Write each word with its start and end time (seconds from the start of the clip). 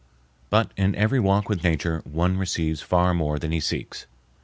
But 0.49 0.71
in 0.77 0.95
every 0.95 1.19
walk 1.19 1.47
with 1.47 1.63
Nature 1.63 2.01
one 2.05 2.35
receives 2.37 2.81
far 2.81 3.13
more 3.13 3.37
than 3.37 3.51
he 3.51 3.59
seeks. 3.59 4.07